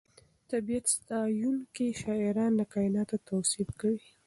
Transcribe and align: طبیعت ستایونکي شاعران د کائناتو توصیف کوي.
طبیعت 0.51 0.85
ستایونکي 0.95 1.87
شاعران 2.01 2.51
د 2.59 2.61
کائناتو 2.73 3.15
توصیف 3.29 3.69
کوي. 3.81 4.07